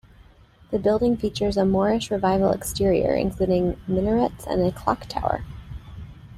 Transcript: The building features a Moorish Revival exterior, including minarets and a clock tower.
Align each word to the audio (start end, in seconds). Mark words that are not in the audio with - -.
The 0.71 0.79
building 0.79 1.15
features 1.15 1.57
a 1.57 1.63
Moorish 1.63 2.09
Revival 2.09 2.49
exterior, 2.49 3.13
including 3.13 3.79
minarets 3.87 4.47
and 4.47 4.59
a 4.65 4.71
clock 4.71 5.05
tower. 5.05 5.43